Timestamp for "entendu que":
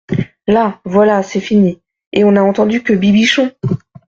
2.43-2.91